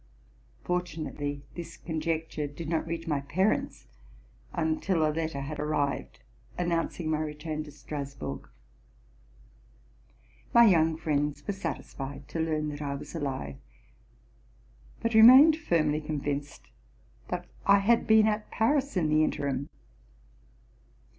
[0.63, 3.85] Fortunately this conjecture did not reach my parents
[4.51, 6.23] until a letter had arrived
[6.57, 8.49] announcing my return to Strasburg.
[10.55, 13.57] My young friends were satisfied to learn that I was alive,
[15.01, 16.71] but re mained firmly convinced
[17.27, 19.69] that I had been at Paris in the interim.